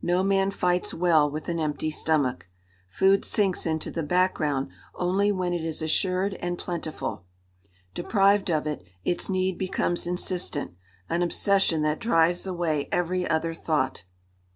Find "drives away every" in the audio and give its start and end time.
11.98-13.28